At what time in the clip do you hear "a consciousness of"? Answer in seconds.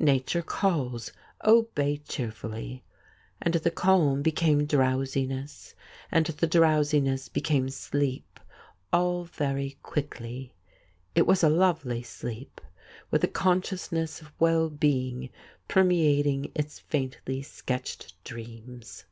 13.22-14.32